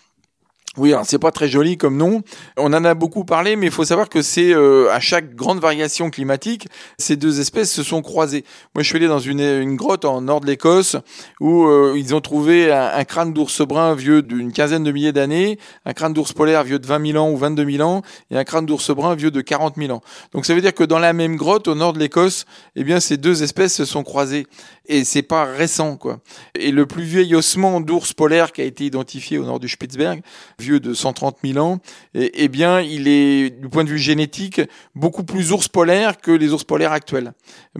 Oui, 0.76 0.92
alors 0.92 1.04
c'est 1.04 1.18
pas 1.18 1.32
très 1.32 1.48
joli 1.48 1.76
comme 1.76 1.96
nom. 1.96 2.22
On 2.56 2.72
en 2.72 2.84
a 2.84 2.94
beaucoup 2.94 3.24
parlé, 3.24 3.56
mais 3.56 3.66
il 3.66 3.72
faut 3.72 3.84
savoir 3.84 4.08
que 4.08 4.22
c'est 4.22 4.54
euh, 4.54 4.88
à 4.92 5.00
chaque 5.00 5.34
grande 5.34 5.58
variation 5.58 6.10
climatique, 6.10 6.68
ces 6.96 7.16
deux 7.16 7.40
espèces 7.40 7.72
se 7.72 7.82
sont 7.82 8.02
croisées. 8.02 8.44
Moi, 8.76 8.84
je 8.84 8.88
suis 8.88 8.96
allé 8.96 9.08
dans 9.08 9.18
une, 9.18 9.74
grotte 9.74 10.04
en 10.04 10.20
nord 10.20 10.40
de 10.40 10.46
l'Écosse 10.46 10.96
où 11.40 11.64
euh, 11.64 11.94
ils 11.96 12.14
ont 12.14 12.20
trouvé 12.20 12.70
un, 12.70 13.02
crâne 13.02 13.32
d'ours 13.32 13.62
brun 13.62 13.96
vieux 13.96 14.22
d'une 14.22 14.52
quinzaine 14.52 14.84
de 14.84 14.92
milliers 14.92 15.10
d'années, 15.10 15.58
un 15.86 15.92
crâne 15.92 16.12
d'ours 16.12 16.32
polaire 16.32 16.62
vieux 16.62 16.78
de 16.78 16.86
20 16.86 17.04
000 17.14 17.18
ans 17.24 17.30
ou 17.32 17.36
22 17.36 17.68
000 17.68 17.82
ans, 17.88 18.02
et 18.30 18.36
un 18.36 18.44
crâne 18.44 18.66
d'ours 18.66 18.94
brun 18.94 19.16
vieux 19.16 19.32
de 19.32 19.40
40 19.40 19.74
000 19.76 19.90
ans. 19.90 20.02
Donc 20.32 20.46
ça 20.46 20.54
veut 20.54 20.60
dire 20.60 20.72
que 20.74 20.84
dans 20.84 21.00
la 21.00 21.12
même 21.12 21.34
grotte 21.34 21.66
au 21.66 21.74
nord 21.74 21.94
de 21.94 21.98
l'Écosse, 21.98 22.44
eh 22.76 22.84
bien 22.84 23.00
ces 23.00 23.16
deux 23.16 23.42
espèces 23.42 23.74
se 23.74 23.84
sont 23.84 24.04
croisées 24.04 24.46
et 24.86 25.04
c'est 25.04 25.22
pas 25.22 25.44
récent 25.44 25.96
quoi. 25.96 26.20
Et 26.54 26.70
le 26.70 26.86
plus 26.86 27.04
vieil 27.04 27.34
ossement 27.34 27.80
d'ours 27.80 28.12
polaire 28.12 28.52
qui 28.52 28.60
a 28.60 28.64
été 28.64 28.84
identifié 28.84 29.38
au 29.38 29.44
nord 29.44 29.60
du 29.60 29.68
Spitzberg, 29.68 30.20
vieux 30.60 30.80
de 30.80 30.94
130 30.94 31.38
000 31.44 31.58
ans, 31.58 31.80
et, 32.14 32.30
eh 32.34 32.48
bien 32.48 32.80
il 32.80 33.08
est 33.08 33.50
du 33.50 33.68
point 33.68 33.84
de 33.84 33.88
vue 33.88 33.98
génétique 33.98 34.60
beaucoup 34.94 35.24
plus 35.24 35.52
ours 35.52 35.68
polaire 35.68 36.20
que 36.20 36.30
les 36.30 36.52
ours 36.52 36.64
polaires 36.64 36.92
actuels, 36.92 37.32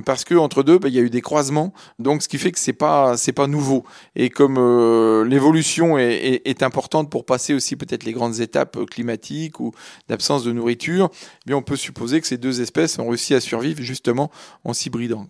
parce 0.05 0.25
que 0.25 0.35
entre 0.35 0.63
deux, 0.63 0.79
bah, 0.79 0.89
il 0.89 0.95
y 0.95 0.99
a 0.99 1.03
eu 1.03 1.11
des 1.11 1.21
croisements, 1.21 1.73
donc 1.99 2.23
ce 2.23 2.29
qui 2.29 2.39
fait 2.39 2.53
que 2.53 2.59
c'est 2.59 2.73
pas 2.73 3.17
c'est 3.17 3.33
pas 3.33 3.47
nouveau. 3.47 3.85
Et 4.17 4.31
comme 4.31 4.57
euh, 4.59 5.25
l'évolution 5.25 5.99
est, 5.99 6.63
importante 6.63 7.11
pour 7.11 7.25
passer 7.25 7.55
aussi 7.55 7.77
peut-être 7.77 8.05
les 8.05 8.13
grandes 8.13 8.41
étapes 8.41 8.85
climatiques 8.87 9.61
ou 9.61 9.73
d'absence 10.09 10.45
de 10.45 10.53
nourriture, 10.53 11.11
eh 11.13 11.47
bien 11.47 11.57
on 11.57 11.63
peut 11.63 11.77
supposer 11.77 12.21
que 12.21 12.27
ces 12.27 12.37
deux 12.37 12.61
espèces 12.61 12.99
ont 12.99 13.09
réussi 13.09 13.35
à 13.35 13.41
survivre 13.41 13.83
justement 13.83 14.31
en 14.65 14.73
s'hybridant. 14.75 15.27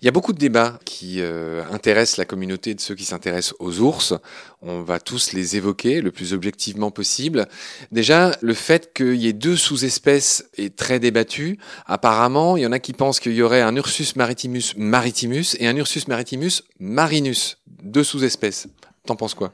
Il 0.00 0.04
y 0.04 0.08
a 0.08 0.10
beaucoup 0.10 0.32
de 0.32 0.38
débats 0.38 0.78
qui 0.84 1.20
euh, 1.20 1.62
intéressent 1.70 2.16
la 2.18 2.24
communauté 2.24 2.74
de 2.74 2.80
ceux 2.80 2.94
qui 2.94 3.04
s'intéressent 3.04 3.54
aux 3.58 3.80
ours. 3.80 4.14
On 4.60 4.82
va 4.82 5.00
tous 5.00 5.32
les 5.32 5.56
évoquer 5.56 6.00
le 6.00 6.10
plus 6.10 6.34
objectivement 6.34 6.90
possible. 6.90 7.46
Déjà, 7.90 8.36
le 8.40 8.54
fait 8.54 8.92
qu'il 8.92 9.16
y 9.16 9.28
ait 9.28 9.32
deux 9.32 9.56
sous-espèces 9.56 10.46
est 10.56 10.76
très 10.76 10.98
débattu. 11.00 11.58
Apparemment, 11.86 12.56
il 12.56 12.62
y 12.62 12.66
en 12.66 12.72
a 12.72 12.78
qui 12.78 12.92
pensent 12.92 13.20
qu'il 13.20 13.34
y 13.34 13.42
aurait 13.42 13.62
un 13.62 13.74
Ursus 13.76 14.16
maritimus 14.16 14.74
maritimus 14.76 15.56
et 15.58 15.66
un 15.66 15.76
Ursus 15.76 16.08
maritimus 16.08 16.62
marinus, 16.78 17.58
deux 17.82 18.04
sous-espèces. 18.04 18.68
T'en 19.04 19.16
penses 19.16 19.34
quoi? 19.34 19.52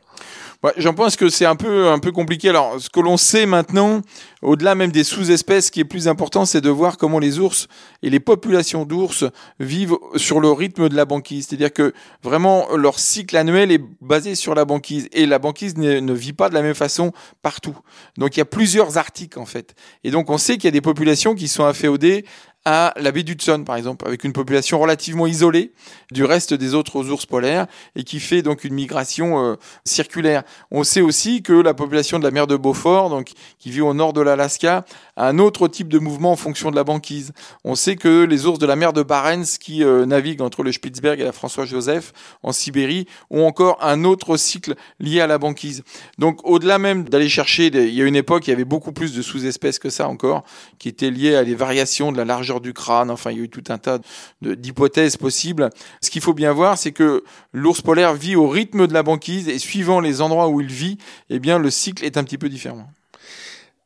Ouais, 0.62 0.72
J'en 0.76 0.92
pense 0.92 1.16
que 1.16 1.30
c'est 1.30 1.46
un 1.46 1.56
peu 1.56 1.88
un 1.88 1.98
peu 1.98 2.12
compliqué. 2.12 2.50
Alors, 2.50 2.78
ce 2.78 2.90
que 2.90 3.00
l'on 3.00 3.16
sait 3.16 3.46
maintenant, 3.46 4.02
au-delà 4.42 4.74
même 4.74 4.92
des 4.92 5.04
sous-espèces, 5.04 5.66
ce 5.66 5.70
qui 5.70 5.80
est 5.80 5.84
plus 5.84 6.06
important, 6.06 6.44
c'est 6.44 6.60
de 6.60 6.68
voir 6.68 6.98
comment 6.98 7.18
les 7.18 7.38
ours 7.38 7.66
et 8.02 8.10
les 8.10 8.20
populations 8.20 8.84
d'ours 8.84 9.24
vivent 9.58 9.96
sur 10.16 10.40
le 10.40 10.50
rythme 10.50 10.90
de 10.90 10.96
la 10.96 11.06
banquise. 11.06 11.46
C'est-à-dire 11.48 11.72
que 11.72 11.94
vraiment 12.22 12.66
leur 12.76 12.98
cycle 12.98 13.36
annuel 13.38 13.72
est 13.72 13.80
basé 14.02 14.34
sur 14.34 14.54
la 14.54 14.66
banquise 14.66 15.08
et 15.12 15.24
la 15.24 15.38
banquise 15.38 15.78
ne, 15.78 15.98
ne 15.98 16.12
vit 16.12 16.34
pas 16.34 16.50
de 16.50 16.54
la 16.54 16.60
même 16.60 16.74
façon 16.74 17.12
partout. 17.40 17.78
Donc 18.18 18.36
il 18.36 18.40
y 18.40 18.42
a 18.42 18.46
plusieurs 18.46 18.98
articles 18.98 19.38
en 19.38 19.46
fait. 19.46 19.74
Et 20.04 20.10
donc 20.10 20.28
on 20.28 20.36
sait 20.36 20.54
qu'il 20.54 20.64
y 20.64 20.68
a 20.68 20.72
des 20.72 20.82
populations 20.82 21.34
qui 21.34 21.48
sont 21.48 21.64
inféodées 21.64 22.26
à 22.64 22.92
la 22.96 23.12
baie 23.12 23.22
d'Hudson, 23.22 23.62
par 23.64 23.76
exemple, 23.76 24.06
avec 24.06 24.24
une 24.24 24.32
population 24.32 24.78
relativement 24.78 25.26
isolée 25.26 25.72
du 26.12 26.24
reste 26.24 26.52
des 26.52 26.74
autres 26.74 27.10
ours 27.10 27.24
polaires 27.24 27.66
et 27.96 28.04
qui 28.04 28.20
fait 28.20 28.42
donc 28.42 28.64
une 28.64 28.74
migration 28.74 29.42
euh, 29.42 29.54
circulaire. 29.84 30.42
On 30.70 30.84
sait 30.84 31.00
aussi 31.00 31.42
que 31.42 31.52
la 31.52 31.72
population 31.72 32.18
de 32.18 32.24
la 32.24 32.30
mer 32.30 32.46
de 32.46 32.56
Beaufort, 32.56 33.10
donc 33.10 33.30
qui 33.58 33.70
vit 33.70 33.80
au 33.80 33.94
nord 33.94 34.12
de 34.12 34.20
l'Alaska, 34.20 34.84
a 35.16 35.28
un 35.28 35.38
autre 35.38 35.68
type 35.68 35.88
de 35.88 35.98
mouvement 35.98 36.32
en 36.32 36.36
fonction 36.36 36.70
de 36.70 36.76
la 36.76 36.84
banquise. 36.84 37.32
On 37.64 37.74
sait 37.74 37.96
que 37.96 38.24
les 38.24 38.46
ours 38.46 38.58
de 38.58 38.66
la 38.66 38.76
mer 38.76 38.92
de 38.92 39.02
Barents 39.02 39.56
qui 39.60 39.82
euh, 39.82 40.04
naviguent 40.04 40.42
entre 40.42 40.62
le 40.62 40.72
Spitzberg 40.72 41.20
et 41.20 41.24
la 41.24 41.32
François-Joseph 41.32 42.12
en 42.42 42.52
Sibérie 42.52 43.06
ont 43.30 43.46
encore 43.46 43.78
un 43.82 44.04
autre 44.04 44.36
cycle 44.36 44.74
lié 45.00 45.20
à 45.20 45.26
la 45.26 45.38
banquise. 45.38 45.84
Donc 46.18 46.40
au-delà 46.44 46.78
même 46.78 47.04
d'aller 47.04 47.28
chercher, 47.28 47.66
il 47.66 47.94
y 47.94 48.02
a 48.02 48.04
une 48.04 48.16
époque, 48.16 48.46
il 48.46 48.50
y 48.50 48.52
avait 48.52 48.64
beaucoup 48.64 48.92
plus 48.92 49.14
de 49.14 49.22
sous-espèces 49.22 49.78
que 49.78 49.90
ça 49.90 50.08
encore, 50.08 50.44
qui 50.78 50.88
étaient 50.88 51.10
liées 51.10 51.34
à 51.34 51.44
des 51.44 51.54
variations 51.54 52.12
de 52.12 52.16
la 52.16 52.24
largeur 52.24 52.47
du 52.60 52.72
crâne. 52.72 53.10
Enfin, 53.10 53.30
il 53.30 53.38
y 53.38 53.40
a 53.40 53.44
eu 53.44 53.48
tout 53.48 53.64
un 53.68 53.78
tas 53.78 53.98
d'hypothèses 54.42 55.16
possibles. 55.16 55.70
Ce 56.00 56.10
qu'il 56.10 56.22
faut 56.22 56.34
bien 56.34 56.52
voir, 56.52 56.78
c'est 56.78 56.92
que 56.92 57.22
l'ours 57.52 57.80
polaire 57.82 58.14
vit 58.14 58.36
au 58.36 58.48
rythme 58.48 58.86
de 58.86 58.92
la 58.92 59.02
banquise 59.02 59.48
et 59.48 59.58
suivant 59.58 60.00
les 60.00 60.20
endroits 60.20 60.48
où 60.48 60.60
il 60.60 60.72
vit, 60.72 60.98
eh 61.30 61.38
bien, 61.38 61.58
le 61.58 61.70
cycle 61.70 62.04
est 62.04 62.16
un 62.16 62.24
petit 62.24 62.38
peu 62.38 62.48
différent. 62.48 62.88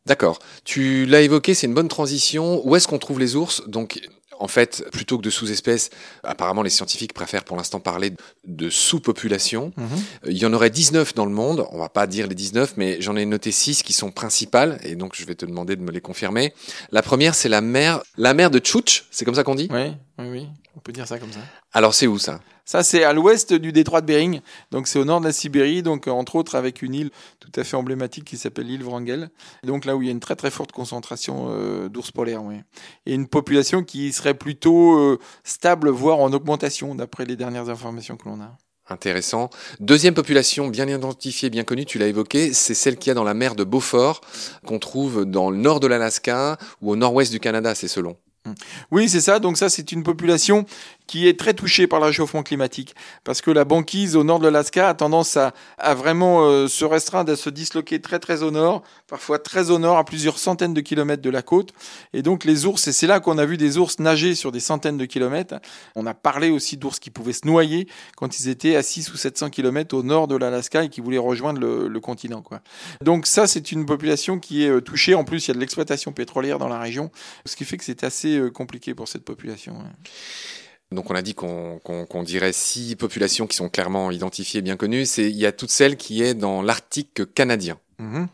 D'accord. 0.06 0.38
Tu 0.64 1.06
l'as 1.06 1.20
évoqué, 1.20 1.54
c'est 1.54 1.66
une 1.66 1.74
bonne 1.74 1.88
transition. 1.88 2.66
Où 2.66 2.74
est-ce 2.74 2.88
qu'on 2.88 2.98
trouve 2.98 3.20
les 3.20 3.36
ours? 3.36 3.62
Donc, 3.68 4.00
en 4.42 4.48
fait, 4.48 4.84
plutôt 4.90 5.18
que 5.18 5.22
de 5.22 5.30
sous-espèces, 5.30 5.90
apparemment 6.24 6.62
les 6.62 6.70
scientifiques 6.70 7.12
préfèrent 7.12 7.44
pour 7.44 7.56
l'instant 7.56 7.78
parler 7.78 8.12
de 8.44 8.70
sous-population. 8.70 9.72
Mhm. 9.76 9.86
Il 10.26 10.36
y 10.36 10.44
en 10.44 10.52
aurait 10.52 10.68
19 10.68 11.14
dans 11.14 11.26
le 11.26 11.30
monde, 11.30 11.64
on 11.70 11.78
va 11.78 11.88
pas 11.88 12.08
dire 12.08 12.26
les 12.26 12.34
19, 12.34 12.74
mais 12.76 13.00
j'en 13.00 13.14
ai 13.14 13.24
noté 13.24 13.52
6 13.52 13.84
qui 13.84 13.92
sont 13.92 14.10
principales, 14.10 14.80
et 14.82 14.96
donc 14.96 15.14
je 15.14 15.24
vais 15.26 15.36
te 15.36 15.46
demander 15.46 15.76
de 15.76 15.82
me 15.82 15.92
les 15.92 16.00
confirmer. 16.00 16.52
La 16.90 17.02
première, 17.02 17.36
c'est 17.36 17.48
la 17.48 17.60
mer, 17.60 18.02
la 18.16 18.34
mer 18.34 18.50
de 18.50 18.58
Tchouch, 18.58 19.04
c'est 19.12 19.24
comme 19.24 19.36
ça 19.36 19.44
qu'on 19.44 19.54
dit? 19.54 19.68
Oui, 19.70 19.92
oui, 20.18 20.26
oui, 20.28 20.48
on 20.76 20.80
peut 20.80 20.92
dire 20.92 21.06
ça 21.06 21.18
comme 21.18 21.32
ça. 21.32 21.40
Alors 21.72 21.94
c'est 21.94 22.06
où 22.06 22.18
ça? 22.18 22.40
Ça, 22.64 22.82
c'est 22.82 23.02
à 23.02 23.12
l'ouest 23.12 23.52
du 23.52 23.72
détroit 23.72 24.00
de 24.00 24.06
Bering. 24.06 24.40
Donc, 24.70 24.86
c'est 24.86 24.98
au 24.98 25.04
nord 25.04 25.20
de 25.20 25.26
la 25.26 25.32
Sibérie. 25.32 25.82
Donc, 25.82 26.06
entre 26.06 26.36
autres, 26.36 26.54
avec 26.54 26.80
une 26.80 26.94
île 26.94 27.10
tout 27.40 27.50
à 27.56 27.64
fait 27.64 27.76
emblématique 27.76 28.24
qui 28.24 28.36
s'appelle 28.36 28.66
l'île 28.66 28.84
Wrangel. 28.84 29.30
Donc, 29.64 29.84
là 29.84 29.96
où 29.96 30.02
il 30.02 30.06
y 30.06 30.08
a 30.08 30.12
une 30.12 30.20
très, 30.20 30.36
très 30.36 30.50
forte 30.50 30.70
concentration 30.70 31.48
euh, 31.50 31.88
d'ours 31.88 32.12
polaires, 32.12 32.42
oui. 32.44 32.60
Et 33.04 33.14
une 33.14 33.26
population 33.26 33.82
qui 33.82 34.12
serait 34.12 34.34
plutôt 34.34 34.96
euh, 34.96 35.18
stable, 35.42 35.90
voire 35.90 36.20
en 36.20 36.32
augmentation, 36.32 36.94
d'après 36.94 37.24
les 37.24 37.36
dernières 37.36 37.68
informations 37.68 38.16
que 38.16 38.28
l'on 38.28 38.40
a. 38.40 38.56
Intéressant. 38.88 39.48
Deuxième 39.80 40.14
population 40.14 40.68
bien 40.68 40.86
identifiée, 40.88 41.50
bien 41.50 41.64
connue, 41.64 41.84
tu 41.84 41.98
l'as 41.98 42.08
évoqué, 42.08 42.52
c'est 42.52 42.74
celle 42.74 42.96
qu'il 42.96 43.08
y 43.08 43.12
a 43.12 43.14
dans 43.14 43.24
la 43.24 43.34
mer 43.34 43.54
de 43.54 43.64
Beaufort, 43.64 44.20
qu'on 44.66 44.78
trouve 44.78 45.24
dans 45.24 45.50
le 45.50 45.56
nord 45.56 45.78
de 45.78 45.86
l'Alaska 45.86 46.58
ou 46.80 46.90
au 46.90 46.96
nord-ouest 46.96 47.30
du 47.30 47.38
Canada, 47.38 47.74
c'est 47.74 47.88
selon. 47.88 48.16
Oui, 48.90 49.08
c'est 49.08 49.20
ça. 49.20 49.38
Donc 49.38 49.56
ça, 49.56 49.68
c'est 49.68 49.92
une 49.92 50.02
population 50.02 50.66
qui 51.12 51.28
est 51.28 51.38
très 51.38 51.52
touché 51.52 51.86
par 51.86 52.00
le 52.00 52.06
réchauffement 52.06 52.42
climatique, 52.42 52.94
parce 53.22 53.42
que 53.42 53.50
la 53.50 53.66
banquise 53.66 54.16
au 54.16 54.24
nord 54.24 54.38
de 54.38 54.46
l'Alaska 54.46 54.88
a 54.88 54.94
tendance 54.94 55.36
à, 55.36 55.52
vraiment 55.94 56.46
euh, 56.46 56.68
se 56.68 56.86
restreindre, 56.86 57.30
à 57.30 57.36
se 57.36 57.50
disloquer 57.50 58.00
très 58.00 58.18
très 58.18 58.42
au 58.42 58.50
nord, 58.50 58.82
parfois 59.08 59.38
très 59.38 59.70
au 59.70 59.78
nord, 59.78 59.98
à 59.98 60.06
plusieurs 60.06 60.38
centaines 60.38 60.72
de 60.72 60.80
kilomètres 60.80 61.20
de 61.20 61.28
la 61.28 61.42
côte. 61.42 61.74
Et 62.14 62.22
donc 62.22 62.46
les 62.46 62.64
ours, 62.64 62.88
et 62.88 62.92
c'est 62.92 63.06
là 63.06 63.20
qu'on 63.20 63.36
a 63.36 63.44
vu 63.44 63.58
des 63.58 63.76
ours 63.76 63.98
nager 63.98 64.34
sur 64.34 64.52
des 64.52 64.60
centaines 64.60 64.96
de 64.96 65.04
kilomètres. 65.04 65.56
On 65.96 66.06
a 66.06 66.14
parlé 66.14 66.48
aussi 66.48 66.78
d'ours 66.78 66.98
qui 66.98 67.10
pouvaient 67.10 67.34
se 67.34 67.46
noyer 67.46 67.88
quand 68.16 68.40
ils 68.40 68.48
étaient 68.48 68.74
à 68.74 68.82
6 68.82 69.12
ou 69.12 69.18
700 69.18 69.50
kilomètres 69.50 69.94
au 69.94 70.02
nord 70.02 70.28
de 70.28 70.36
l'Alaska 70.36 70.84
et 70.84 70.88
qui 70.88 71.02
voulaient 71.02 71.18
rejoindre 71.18 71.60
le, 71.60 72.00
continent. 72.00 72.42
Donc 73.02 73.26
ça, 73.26 73.46
c'est 73.46 73.70
une 73.70 73.84
population 73.84 74.38
qui 74.38 74.64
est 74.64 74.70
euh, 74.70 74.80
touchée. 74.80 75.14
En 75.14 75.24
plus, 75.24 75.44
il 75.44 75.48
y 75.48 75.50
a 75.50 75.54
de 75.54 75.60
l'exploitation 75.60 76.12
pétrolière 76.12 76.58
dans 76.58 76.68
la 76.68 76.78
région, 76.78 77.10
ce 77.44 77.54
qui 77.54 77.66
fait 77.66 77.76
que 77.76 77.84
c'est 77.84 78.02
assez 78.02 78.38
euh, 78.38 78.50
compliqué 78.50 78.94
pour 78.94 79.08
cette 79.08 79.26
population. 79.26 79.76
Donc 80.92 81.10
on 81.10 81.14
a 81.14 81.22
dit 81.22 81.34
qu'on 81.34 82.22
dirait 82.24 82.52
six 82.52 82.96
populations 82.96 83.46
qui 83.46 83.56
sont 83.56 83.68
clairement 83.68 84.10
identifiées, 84.10 84.62
bien 84.62 84.76
connues. 84.76 85.06
Il 85.18 85.36
y 85.36 85.46
a 85.46 85.52
toute 85.52 85.70
celle 85.70 85.96
qui 85.96 86.22
est 86.22 86.34
dans 86.34 86.62
l'Arctique 86.62 87.34
canadien. 87.34 87.78
Mhm. 88.02 88.26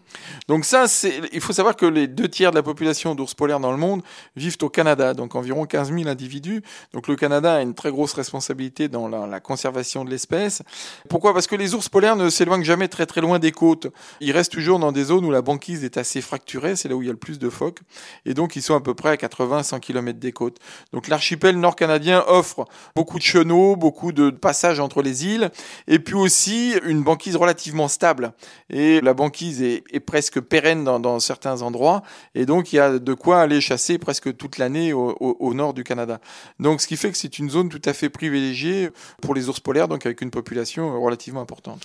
Donc 0.48 0.64
ça, 0.64 0.86
il 1.32 1.40
faut 1.42 1.52
savoir 1.52 1.76
que 1.76 1.84
les 1.84 2.06
deux 2.06 2.28
tiers 2.28 2.50
de 2.52 2.56
la 2.56 2.62
population 2.62 3.14
d'ours 3.14 3.34
polaires 3.34 3.60
dans 3.60 3.70
le 3.70 3.76
monde 3.76 4.02
vivent 4.34 4.56
au 4.62 4.70
Canada, 4.70 5.12
donc 5.12 5.34
environ 5.34 5.66
15 5.66 5.92
000 5.92 6.08
individus. 6.08 6.62
Donc 6.94 7.06
le 7.06 7.16
Canada 7.16 7.56
a 7.56 7.60
une 7.60 7.74
très 7.74 7.90
grosse 7.90 8.14
responsabilité 8.14 8.88
dans 8.88 9.08
la, 9.08 9.26
la 9.26 9.40
conservation 9.40 10.06
de 10.06 10.10
l'espèce. 10.10 10.62
Pourquoi? 11.10 11.34
Parce 11.34 11.46
que 11.46 11.54
les 11.54 11.74
ours 11.74 11.88
polaires 11.90 12.16
ne 12.16 12.30
s'éloignent 12.30 12.64
jamais 12.64 12.88
très 12.88 13.04
très 13.04 13.20
loin 13.20 13.38
des 13.38 13.52
côtes. 13.52 13.88
Ils 14.20 14.32
restent 14.32 14.52
toujours 14.52 14.78
dans 14.78 14.90
des 14.90 15.04
zones 15.04 15.26
où 15.26 15.30
la 15.30 15.42
banquise 15.42 15.84
est 15.84 15.98
assez 15.98 16.22
fracturée, 16.22 16.74
c'est 16.74 16.88
là 16.88 16.96
où 16.96 17.02
il 17.02 17.06
y 17.06 17.10
a 17.10 17.12
le 17.12 17.18
plus 17.18 17.38
de 17.38 17.50
phoques, 17.50 17.80
et 18.24 18.32
donc 18.32 18.56
ils 18.56 18.62
sont 18.62 18.74
à 18.74 18.80
peu 18.80 18.94
près 18.94 19.10
à 19.10 19.16
80-100 19.16 19.80
km 19.80 20.18
des 20.18 20.32
côtes. 20.32 20.58
Donc 20.94 21.08
l'archipel 21.08 21.60
nord-canadien 21.60 22.24
offre 22.26 22.64
beaucoup 22.96 23.18
de 23.18 23.22
chenaux, 23.22 23.76
beaucoup 23.76 24.12
de 24.12 24.30
passages 24.30 24.80
entre 24.80 25.02
les 25.02 25.26
îles, 25.26 25.50
et 25.86 25.98
puis 25.98 26.14
aussi 26.14 26.74
une 26.84 27.02
banquise 27.02 27.36
relativement 27.36 27.88
stable. 27.88 28.32
Et 28.70 29.00
la 29.02 29.12
banquise 29.12 29.57
est, 29.62 29.84
est 29.92 30.00
presque 30.00 30.40
pérenne 30.40 30.84
dans, 30.84 31.20
certains 31.20 31.62
endroits, 31.62 32.02
et 32.34 32.46
donc 32.46 32.72
il 32.72 32.76
y 32.76 32.78
a 32.78 32.98
de 32.98 33.14
quoi 33.14 33.40
aller 33.40 33.60
chasser 33.60 33.98
presque 33.98 34.36
toute 34.36 34.58
l'année 34.58 34.92
au, 34.92 35.16
au, 35.20 35.36
au, 35.40 35.54
nord 35.54 35.74
du 35.74 35.84
Canada. 35.84 36.20
Donc 36.60 36.80
ce 36.80 36.86
qui 36.86 36.96
fait 36.96 37.10
que 37.10 37.16
c'est 37.16 37.38
une 37.38 37.50
zone 37.50 37.68
tout 37.68 37.82
à 37.84 37.92
fait 37.92 38.08
privilégiée 38.08 38.90
pour 39.22 39.34
les 39.34 39.48
ours 39.48 39.60
polaires, 39.60 39.88
donc 39.88 40.06
avec 40.06 40.20
une 40.20 40.30
population 40.30 41.00
relativement 41.00 41.40
importante. 41.40 41.84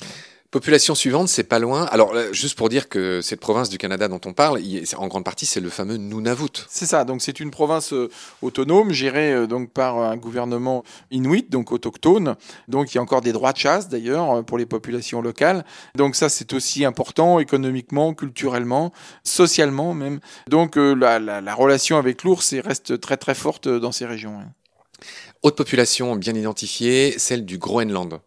Population 0.54 0.94
suivante, 0.94 1.30
c'est 1.30 1.46
pas 1.46 1.58
loin. 1.58 1.86
Alors, 1.86 2.14
juste 2.32 2.56
pour 2.56 2.70
dire 2.70 2.88
que 2.88 3.22
cette 3.22 3.40
province 3.40 3.70
du 3.70 3.80
Canada 3.80 4.08
dont 4.08 4.22
on 4.24 4.34
parle, 4.34 4.62
en 4.98 5.08
grande 5.08 5.24
partie, 5.24 5.48
c'est 5.48 5.60
le 5.60 5.72
fameux 5.72 5.98
Nunavut. 5.98 6.68
C'est 6.70 6.86
ça. 6.86 7.06
Donc, 7.06 7.24
c'est 7.24 7.40
une 7.40 7.50
province 7.50 7.92
euh, 7.92 8.08
autonome 8.44 8.92
gérée 8.92 9.34
euh, 9.34 9.48
donc 9.48 9.72
par 9.72 9.98
un 9.98 10.16
gouvernement 10.16 10.84
inuit, 11.10 11.50
donc 11.50 11.72
autochtone. 11.72 12.36
Donc, 12.68 12.94
il 12.94 12.98
y 12.98 13.00
a 13.00 13.02
encore 13.02 13.22
des 13.22 13.32
droits 13.32 13.52
de 13.52 13.58
chasse 13.58 13.90
d'ailleurs 13.90 14.30
euh, 14.30 14.42
pour 14.44 14.60
les 14.60 14.68
populations 14.68 15.24
locales. 15.24 15.66
Donc, 15.96 16.16
ça, 16.16 16.30
c'est 16.30 16.54
aussi 16.54 16.86
important 16.86 17.40
économiquement, 17.40 18.14
culturellement, 18.14 18.94
socialement 19.24 19.96
même. 19.96 20.20
Donc, 20.48 20.76
la, 20.76 21.18
la, 21.18 21.42
la 21.42 21.56
relation 21.56 21.98
avec 21.98 22.24
l'ours 22.24 22.54
reste 22.54 23.02
très 23.02 23.18
très 23.18 23.34
forte 23.34 23.68
dans 23.68 23.92
ces 23.92 24.06
régions. 24.06 24.38
Autre 25.42 25.56
population 25.56 26.16
bien 26.16 26.36
identifiée, 26.36 27.16
celle 27.18 27.44
du 27.44 27.58
Groenland. 27.58 28.20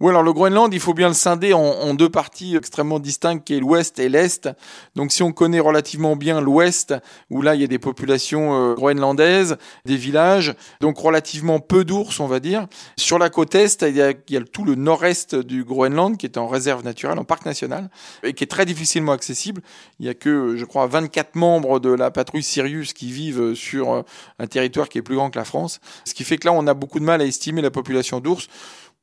Oui, 0.00 0.10
alors 0.10 0.22
le 0.22 0.32
Groenland, 0.32 0.72
il 0.72 0.78
faut 0.78 0.94
bien 0.94 1.08
le 1.08 1.14
scinder 1.14 1.52
en, 1.54 1.92
deux 1.94 2.08
parties 2.08 2.54
extrêmement 2.54 3.00
distinctes, 3.00 3.44
qui 3.44 3.56
est 3.56 3.58
l'ouest 3.58 3.98
et 3.98 4.08
l'est. 4.08 4.48
Donc 4.94 5.10
si 5.10 5.24
on 5.24 5.32
connaît 5.32 5.58
relativement 5.58 6.14
bien 6.14 6.40
l'ouest, 6.40 6.94
où 7.30 7.42
là 7.42 7.56
il 7.56 7.60
y 7.62 7.64
a 7.64 7.66
des 7.66 7.80
populations 7.80 8.54
euh, 8.54 8.74
groenlandaises, 8.74 9.56
des 9.86 9.96
villages, 9.96 10.54
donc 10.80 10.98
relativement 10.98 11.58
peu 11.58 11.84
d'ours, 11.84 12.20
on 12.20 12.28
va 12.28 12.38
dire. 12.38 12.68
Sur 12.96 13.18
la 13.18 13.28
côte 13.28 13.56
est, 13.56 13.82
il 13.82 13.96
y 13.96 14.02
a, 14.02 14.10
il 14.10 14.34
y 14.34 14.36
a 14.36 14.40
tout 14.42 14.64
le 14.64 14.76
nord-est 14.76 15.34
du 15.34 15.64
Groenland, 15.64 16.16
qui 16.16 16.26
est 16.26 16.38
en 16.38 16.46
réserve 16.46 16.84
naturelle, 16.84 17.18
en 17.18 17.24
parc 17.24 17.44
national, 17.44 17.90
et 18.22 18.34
qui 18.34 18.44
est 18.44 18.48
très 18.48 18.66
difficilement 18.66 19.10
accessible. 19.10 19.62
Il 19.98 20.06
y 20.06 20.08
a 20.08 20.14
que, 20.14 20.56
je 20.56 20.64
crois, 20.64 20.86
24 20.86 21.34
membres 21.34 21.80
de 21.80 21.90
la 21.90 22.12
patrouille 22.12 22.44
Sirius 22.44 22.92
qui 22.92 23.10
vivent 23.10 23.54
sur 23.54 23.92
euh, 23.92 24.02
un 24.38 24.46
territoire 24.46 24.88
qui 24.88 24.98
est 24.98 25.02
plus 25.02 25.16
grand 25.16 25.30
que 25.30 25.38
la 25.40 25.44
France. 25.44 25.80
Ce 26.04 26.14
qui 26.14 26.22
fait 26.22 26.36
que 26.36 26.46
là, 26.46 26.52
on 26.52 26.68
a 26.68 26.74
beaucoup 26.74 27.00
de 27.00 27.04
mal 27.04 27.20
à 27.20 27.24
estimer 27.24 27.62
la 27.62 27.72
population 27.72 28.20
d'ours. 28.20 28.46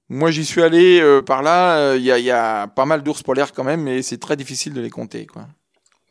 Moi, 0.10 0.32
j'y 0.32 0.46
suis 0.46 0.62
allé 0.62 1.00
euh, 1.02 1.22
par 1.22 1.42
là. 1.42 1.96
Il 1.96 2.02
y, 2.02 2.06
y, 2.06 2.32
a, 2.32 2.68
pas 2.68 2.86
mal 2.86 3.02
d'ours 3.02 3.24
polaires 3.24 3.54
quand 3.54 3.64
même, 3.64 3.82
mais 3.82 4.02
c'est 4.02 4.20
très 4.20 4.36
difficile 4.36 4.74
de 4.74 4.82
les 4.82 4.90
compter. 4.90 5.26
Quoi. 5.26 5.48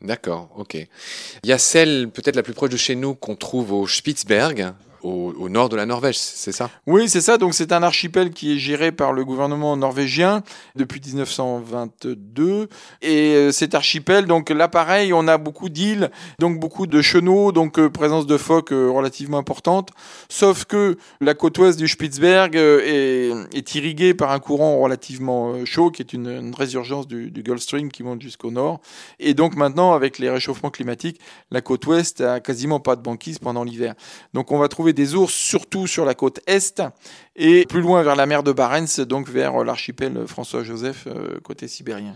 D'accord, 0.01 0.49
ok. 0.57 0.75
Il 0.75 1.49
y 1.49 1.53
a 1.53 1.57
celle 1.57 2.09
peut-être 2.09 2.35
la 2.35 2.43
plus 2.43 2.53
proche 2.53 2.69
de 2.69 2.77
chez 2.77 2.95
nous 2.95 3.15
qu'on 3.15 3.35
trouve 3.35 3.71
au 3.71 3.87
Spitzberg, 3.87 4.73
au, 5.05 5.49
nord 5.49 5.69
de 5.69 5.75
la 5.75 5.85
Norvège, 5.85 6.17
c'est 6.17 6.51
ça? 6.51 6.69
Oui, 6.87 7.07
c'est 7.07 7.21
ça. 7.21 7.37
Donc 7.37 7.53
c'est 7.53 7.71
un 7.71 7.83
archipel 7.83 8.31
qui 8.31 8.53
est 8.53 8.57
géré 8.57 8.91
par 8.91 9.13
le 9.13 9.23
gouvernement 9.23 9.77
norvégien 9.77 10.41
depuis 10.75 10.99
1922. 11.05 12.67
Et 13.01 13.33
euh, 13.35 13.51
cet 13.51 13.75
archipel, 13.75 14.25
donc 14.25 14.49
là 14.49 14.67
pareil, 14.67 15.13
on 15.13 15.27
a 15.27 15.37
beaucoup 15.37 15.69
d'îles, 15.69 16.09
donc 16.39 16.59
beaucoup 16.59 16.87
de 16.87 17.01
chenaux, 17.01 17.51
donc 17.51 17.77
euh, 17.77 17.89
présence 17.89 18.25
de 18.25 18.37
phoques 18.37 18.71
euh, 18.71 18.89
relativement 18.89 19.37
importante. 19.37 19.89
Sauf 20.29 20.65
que 20.65 20.97
la 21.21 21.33
côte 21.33 21.57
ouest 21.59 21.77
du 21.77 21.87
Spitzberg 21.87 22.55
est, 22.55 23.75
irriguée 23.75 24.13
par 24.13 24.31
un 24.31 24.39
courant 24.39 24.79
relativement 24.79 25.65
chaud, 25.65 25.91
qui 25.91 26.01
est 26.01 26.13
une, 26.13 26.27
une 26.27 26.55
résurgence 26.55 27.07
du, 27.07 27.31
du, 27.31 27.43
Gulf 27.43 27.61
Stream 27.61 27.91
qui 27.91 28.03
monte 28.03 28.21
jusqu'au 28.21 28.51
nord. 28.51 28.79
Et 29.19 29.33
donc 29.33 29.55
maintenant, 29.55 29.93
avec 29.93 30.17
les 30.17 30.29
réchauffements 30.29 30.69
climatiques, 30.69 31.19
la 31.51 31.61
côte 31.61 31.85
ouest 31.87 32.21
a 32.21 32.39
quasiment 32.39 32.79
pas 32.79 32.95
de 32.95 33.01
banquise 33.01 33.39
pendant 33.39 33.63
l'hiver. 33.63 33.93
Donc 34.33 34.51
on 34.51 34.57
va 34.57 34.67
trouver 34.67 34.93
des 34.95 35.13
ours 35.13 35.31
surtout 35.31 35.85
sur 35.85 36.05
la 36.05 36.15
côte 36.15 36.39
est 36.47 36.81
et 37.35 37.65
plus 37.65 37.81
loin 37.81 38.01
vers 38.01 38.15
la 38.15 38.25
mer 38.25 38.41
de 38.41 38.51
Barents, 38.51 39.03
donc 39.07 39.29
vers 39.29 39.63
l'archipel 39.63 40.25
François-Joseph 40.25 41.05
euh, 41.07 41.39
côté 41.43 41.67
sibérien. 41.67 42.15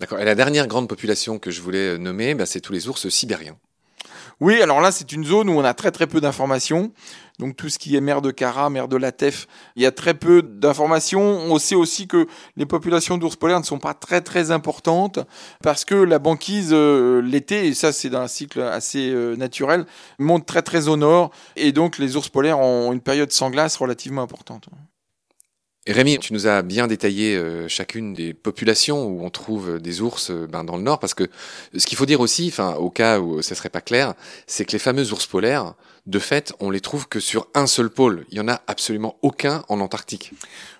D'accord. 0.00 0.20
Et 0.20 0.24
la 0.24 0.34
dernière 0.34 0.66
grande 0.66 0.88
population 0.88 1.38
que 1.38 1.50
je 1.50 1.60
voulais 1.60 1.98
nommer, 1.98 2.34
bah, 2.34 2.46
c'est 2.46 2.60
tous 2.60 2.72
les 2.72 2.88
ours 2.88 3.08
sibériens. 3.08 3.56
Oui, 4.40 4.62
alors 4.62 4.80
là, 4.80 4.92
c'est 4.92 5.10
une 5.12 5.24
zone 5.24 5.48
où 5.48 5.52
on 5.52 5.64
a 5.64 5.74
très 5.74 5.90
très 5.90 6.06
peu 6.06 6.20
d'informations. 6.20 6.92
Donc 7.40 7.56
tout 7.56 7.68
ce 7.68 7.78
qui 7.78 7.96
est 7.96 8.00
mer 8.00 8.22
de 8.22 8.30
Kara, 8.30 8.70
mer 8.70 8.88
de 8.88 8.96
Latef, 8.96 9.46
il 9.76 9.82
y 9.82 9.86
a 9.86 9.92
très 9.92 10.14
peu 10.14 10.42
d'informations. 10.42 11.22
On 11.22 11.58
sait 11.58 11.74
aussi 11.74 12.06
que 12.08 12.26
les 12.56 12.66
populations 12.66 13.16
d'ours 13.16 13.36
polaires 13.36 13.60
ne 13.60 13.64
sont 13.64 13.78
pas 13.78 13.94
très 13.94 14.20
très 14.20 14.50
importantes 14.50 15.20
parce 15.62 15.84
que 15.84 15.94
la 15.94 16.18
banquise 16.18 16.70
euh, 16.72 17.20
l'été, 17.20 17.66
et 17.66 17.74
ça 17.74 17.92
c'est 17.92 18.10
dans 18.10 18.20
un 18.20 18.28
cycle 18.28 18.60
assez 18.60 19.10
euh, 19.10 19.36
naturel, 19.36 19.86
monte 20.18 20.46
très 20.46 20.62
très 20.62 20.88
au 20.88 20.96
nord 20.96 21.30
et 21.54 21.70
donc 21.70 21.98
les 21.98 22.16
ours 22.16 22.28
polaires 22.28 22.58
ont 22.58 22.92
une 22.92 23.00
période 23.00 23.30
sans 23.30 23.50
glace 23.50 23.76
relativement 23.76 24.22
importante. 24.22 24.68
Rémi, 25.92 26.18
tu 26.18 26.34
nous 26.34 26.46
as 26.46 26.62
bien 26.62 26.86
détaillé 26.86 27.34
euh, 27.34 27.66
chacune 27.66 28.12
des 28.12 28.34
populations 28.34 29.06
où 29.06 29.24
on 29.24 29.30
trouve 29.30 29.78
des 29.80 30.02
ours 30.02 30.30
euh, 30.30 30.46
ben, 30.46 30.62
dans 30.62 30.76
le 30.76 30.82
nord, 30.82 30.98
parce 30.98 31.14
que 31.14 31.28
ce 31.76 31.86
qu'il 31.86 31.96
faut 31.96 32.04
dire 32.04 32.20
aussi, 32.20 32.52
au 32.78 32.90
cas 32.90 33.20
où 33.20 33.40
ça 33.40 33.54
serait 33.54 33.70
pas 33.70 33.80
clair, 33.80 34.14
c'est 34.46 34.64
que 34.66 34.72
les 34.72 34.78
fameux 34.78 35.12
ours 35.12 35.26
polaires, 35.26 35.74
de 36.08 36.18
fait, 36.18 36.54
on 36.58 36.70
les 36.70 36.80
trouve 36.80 37.06
que 37.06 37.20
sur 37.20 37.46
un 37.54 37.66
seul 37.66 37.90
pôle. 37.90 38.24
Il 38.30 38.38
y 38.38 38.40
en 38.40 38.48
a 38.48 38.62
absolument 38.66 39.16
aucun 39.20 39.62
en 39.68 39.80
Antarctique. 39.80 40.32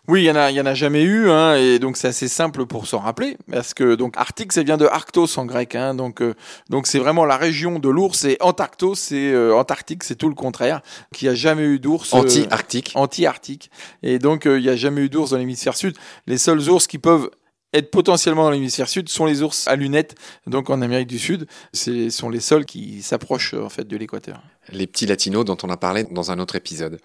Oui, 0.09 0.23
il 0.23 0.25
y 0.25 0.31
en 0.31 0.37
a, 0.37 0.51
il 0.51 0.57
y 0.57 0.61
en 0.61 0.65
a 0.65 0.73
jamais 0.73 1.03
eu, 1.03 1.29
hein, 1.29 1.55
et 1.57 1.79
donc 1.79 1.99
c'est 1.99 2.09
assez 2.09 2.29
simple 2.29 2.65
pour 2.65 2.87
s'en 2.87 3.01
rappeler, 3.01 3.37
parce 3.51 3.75
que 3.75 3.95
donc 3.95 4.17
Arctique, 4.17 4.55
ça 4.55 4.63
vient 4.63 4.79
de 4.79 4.87
Arctos 4.87 5.39
en 5.39 5.45
grec, 5.45 5.75
hein, 5.75 5.95
donc 5.95 6.23
euh, 6.23 6.35
donc 6.71 6.87
c'est 6.87 6.99
vraiment 6.99 7.27
la 7.27 7.37
région 7.37 7.79
de 7.79 7.91
l'ours, 7.91 8.25
et 8.25 8.39
Antarctos, 8.41 8.95
c'est 8.95 9.31
euh, 9.33 9.55
Antarctique, 9.55 10.05
c'est 10.05 10.15
tout 10.15 10.31
le 10.31 10.35
contraire, 10.35 10.81
qu'il 11.13 11.29
n'y 11.29 11.33
a 11.33 11.35
jamais 11.35 11.65
eu 11.65 11.79
d'ours 11.79 12.15
euh, 12.15 12.21
anti-arctique, 12.21 12.93
anti-arctique, 12.95 13.71
et 14.03 14.19
donc 14.19 14.47
il 14.47 14.63
n'y 14.63 14.71
a 14.71 14.77
jamais 14.77 15.03
eu 15.03 15.11
d'ours 15.11 15.33
dans 15.33 15.37
l'hémisphère 15.37 15.77
sud. 15.77 15.95
Les 16.27 16.39
seuls 16.39 16.71
ours 16.71 16.87
qui 16.87 16.97
peuvent 16.97 17.29
être 17.73 17.91
potentiellement 17.91 18.45
dans 18.45 18.51
l'hémisphère 18.51 18.89
sud 18.89 19.09
sont 19.09 19.27
les 19.27 19.43
ours 19.43 19.69
à 19.69 19.77
lunettes, 19.77 20.15
donc 20.47 20.71
en 20.71 20.81
Amérique 20.81 21.09
du 21.09 21.19
Sud. 21.19 21.47
Ce 21.73 22.11
sont 22.11 22.29
les 22.31 22.41
seuls 22.41 22.65
qui 22.65 23.03
s'approchent 23.03 23.55
en 23.55 23.69
fait 23.69 23.87
de 23.87 23.97
l'équateur. 23.97 24.43
Les 24.73 24.87
petits 24.87 25.07
latinos 25.07 25.45
dont 25.45 25.57
on 25.63 25.71
a 25.71 25.77
parlé 25.77 26.05
dans 26.05 26.31
un 26.31 26.39
autre 26.39 26.57
épisode. 26.57 26.99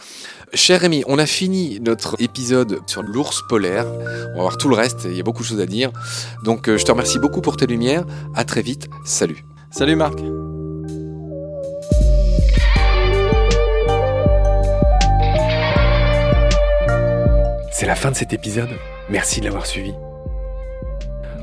Cher 0.54 0.82
Rémi, 0.82 1.04
on 1.08 1.18
a 1.18 1.26
fini 1.26 1.80
notre 1.80 2.22
épisode 2.22 2.82
sur 2.88 3.04
l'ours 3.04 3.42
polaire. 3.48 3.86
On 4.34 4.38
va 4.38 4.42
voir 4.42 4.58
tout 4.58 4.70
le 4.70 4.76
reste, 4.76 5.02
il 5.06 5.16
y 5.16 5.20
a 5.20 5.24
beaucoup 5.24 5.44
de 5.44 5.48
choses 5.48 5.62
à 5.62 5.66
dire. 5.66 5.92
Donc 6.44 6.70
je 6.70 6.84
te 6.84 6.92
remercie 6.92 7.20
beaucoup 7.20 7.42
pour 7.42 7.58
tes 7.58 7.68
lumières. 7.68 8.06
À 8.36 8.46
très 8.46 8.62
vite. 8.62 8.88
Salut. 9.06 9.44
Salut 9.72 9.96
Marc. 9.96 10.20
C'est 17.72 17.88
la 17.88 17.96
fin 17.96 18.12
de 18.12 18.16
cet 18.16 18.32
épisode. 18.32 18.70
Merci 19.10 19.42
de 19.42 19.46
l'avoir 19.46 19.66
suivi. 19.66 19.92